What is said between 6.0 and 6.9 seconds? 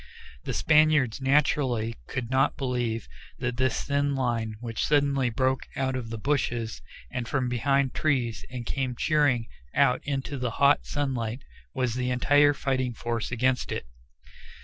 the bushes